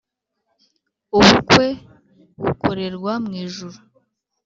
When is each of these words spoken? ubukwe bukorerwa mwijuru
ubukwe 1.17 1.65
bukorerwa 2.43 3.13
mwijuru 3.25 3.79